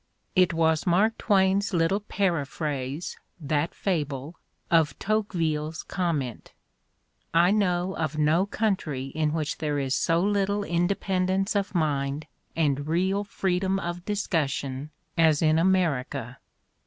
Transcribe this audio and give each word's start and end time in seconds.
It 0.35 0.51
was 0.51 0.87
Mark 0.87 1.15
Twain's 1.19 1.75
little 1.75 1.99
paraphrase, 1.99 3.17
that 3.39 3.69
f^ble, 3.73 4.33
of 4.71 4.97
Tocqueville 4.97 5.73
's 5.73 5.83
comment: 5.83 6.53
"I 7.35 7.51
know 7.51 7.95
of 7.95 8.17
no 8.17 8.47
country 8.47 9.09
in 9.09 9.31
which 9.31 9.59
there 9.59 9.77
is 9.77 9.93
so 9.93 10.19
little 10.19 10.63
independence 10.63 11.55
of 11.55 11.75
mind 11.75 12.25
and 12.55 12.87
real 12.87 13.23
free 13.23 13.59
dom 13.59 13.77
of 13.79 14.03
discussion 14.03 14.89
as 15.19 15.43
in 15.43 15.59
America." 15.59 16.39